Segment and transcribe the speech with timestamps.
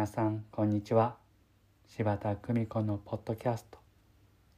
[0.00, 1.18] 皆さんこんにちは。
[1.86, 3.78] 柴田久美子のポッドキャスト。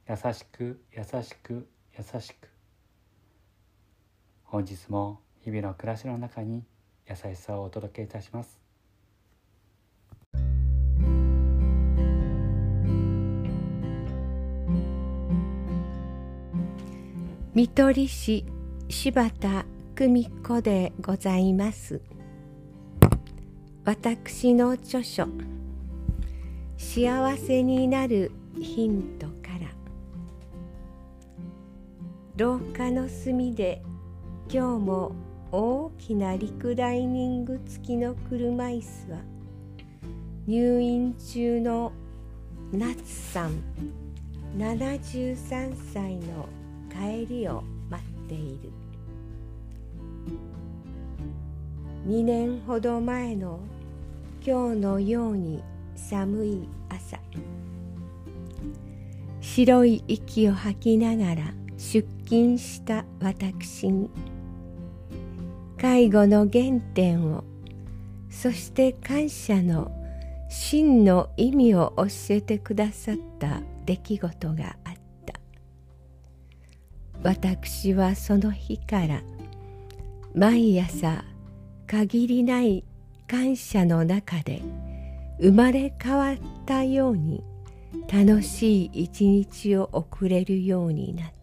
[0.07, 1.67] 優しく優しく
[1.97, 2.47] 優しく。
[4.45, 6.63] 本日も日々の暮らしの中に
[7.09, 8.57] 優しさをお届けいたします。
[17.53, 18.45] 見取り師
[18.87, 22.12] 柴田久美子でございます。
[23.85, 25.27] 私の著書
[26.77, 29.67] 「幸せになるヒント」から。
[32.37, 33.83] 廊下の隅で
[34.49, 35.11] 今日も
[35.51, 39.17] 大きなリクライニング付きの車椅子は
[40.47, 41.91] 入院中の
[42.71, 43.61] 夏さん
[44.57, 46.47] 73歳の
[46.89, 48.71] 帰りを待っている。
[52.07, 53.59] 2年ほど前の
[54.45, 55.63] 今日のように
[55.95, 57.17] 寒い朝。
[59.39, 64.09] 白い息を吐きながら出勤した私に
[65.79, 67.45] 介護の原点を
[68.29, 69.89] そして感謝の
[70.49, 74.93] 真の意味を教えてくださった出来事があっ
[75.25, 75.39] た。
[77.23, 79.21] 私はその日から
[80.35, 81.23] 毎朝
[81.87, 82.83] 限りない
[83.27, 84.61] 感謝の中で
[85.39, 87.43] 生まれ変わったように
[88.11, 91.33] 楽しい一日を送れるようになった。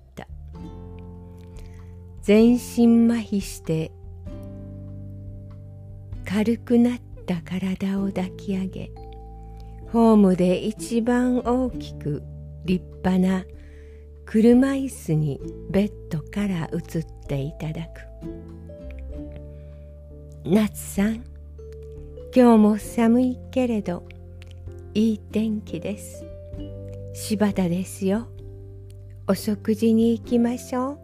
[2.23, 3.91] 全身麻痺して
[6.25, 8.91] 軽くなった体を抱き上げ
[9.91, 12.23] ホームで一番大きく
[12.65, 13.45] 立派な
[14.27, 18.11] 車椅子にベッドから移っていただく。
[20.45, 21.25] 夏さん
[22.33, 24.05] 今日も寒いけれど
[24.95, 26.25] いい天気です。
[27.13, 28.29] 柴田ですよ。
[29.27, 30.99] お食事に行きましょう。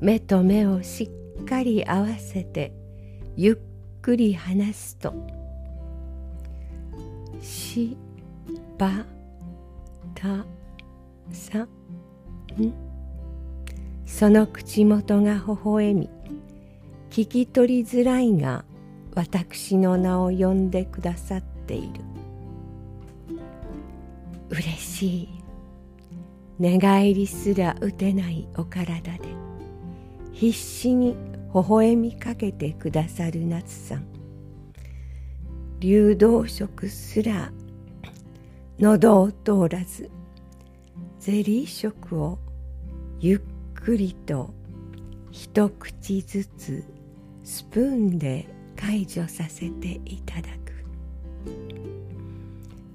[0.00, 1.08] 目と目をし
[1.40, 2.72] っかり合わせて
[3.36, 3.56] ゆっ
[4.02, 5.14] くり話すと。
[7.40, 7.96] し
[8.76, 9.06] ば
[10.16, 10.44] た
[11.30, 11.68] さん？
[14.04, 16.10] その口元が微笑み
[17.10, 18.64] 聞き取りづらいが
[19.20, 22.00] 私の名を呼んでくださっている。
[24.48, 25.28] 嬉しい。
[26.58, 29.20] 寝返りすら打てないお体で
[30.32, 31.16] 必死に
[31.54, 34.06] 微笑みかけてくださる夏さん。
[35.80, 37.52] 流動食すら
[38.78, 40.10] 喉を通らず
[41.18, 42.38] ゼリー食を
[43.18, 43.40] ゆっ
[43.74, 44.54] くりと
[45.30, 46.84] 一口ずつ
[47.44, 50.72] スプーンで解除させていただく。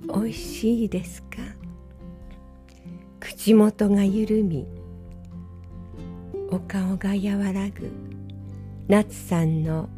[0.07, 1.37] おいしいですか？
[3.19, 4.65] 口元が緩み
[6.49, 7.91] お顔が和らぐ
[8.87, 9.89] 夏さんの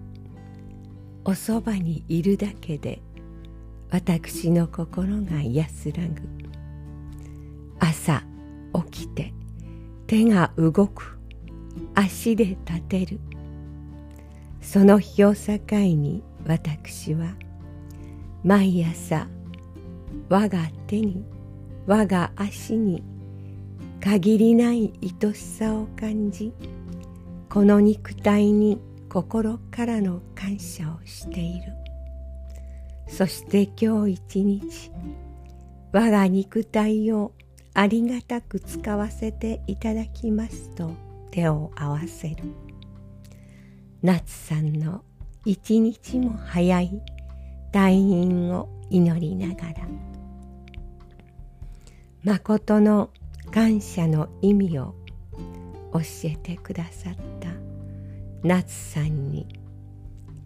[1.25, 3.01] おそばにいるだけで
[3.89, 6.21] 私の心が安らぐ。
[7.79, 8.23] 朝
[8.91, 9.33] 起きて
[10.07, 11.17] 手が動く。
[11.93, 13.19] 足で立てる。
[14.61, 17.35] その日を境に私は
[18.43, 19.27] 毎朝
[20.29, 21.25] 我が手に
[21.85, 23.03] 我が足に
[24.01, 26.53] 限りない愛しさを感じ
[27.49, 28.79] この肉体に
[29.09, 31.73] 心からの感謝をしている。
[33.07, 34.91] そして今日一日
[35.93, 37.31] 我が肉体を
[37.73, 40.91] ありがたく使わせていただきますと
[41.31, 42.66] 手を合わせる。
[44.03, 45.03] 夏さんの
[45.43, 47.01] 一日も早い
[47.73, 49.87] 退院を祈りながら。
[52.23, 53.09] 誠の
[53.51, 54.93] 感謝の意味を
[55.93, 57.49] 教えてくださった。
[58.43, 59.47] 夏さんに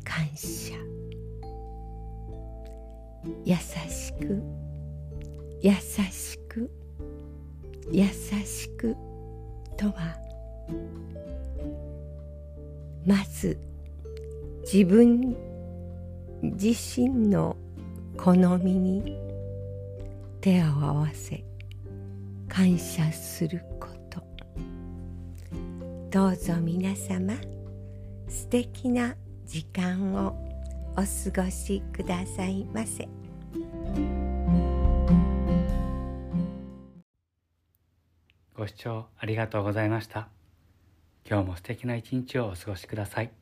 [0.04, 0.76] 感謝。
[3.44, 4.42] 優しく。
[5.62, 6.72] 優しく。
[7.92, 8.06] 優
[8.46, 8.96] しく
[9.76, 10.16] とは。
[13.06, 13.58] まず
[14.62, 15.36] 自分
[16.42, 17.56] 自身の
[18.18, 19.18] 好みに
[20.40, 21.44] 手を合わせ
[22.48, 24.22] 感謝すること。
[26.10, 27.34] どうぞ皆様
[28.28, 29.16] 素敵な
[29.46, 30.36] 時間を
[30.92, 33.08] お過ごしくださいませ。
[38.54, 40.41] ご視聴ありがとうございました。
[41.32, 43.41] 今日も素敵な一日をお過ごしください。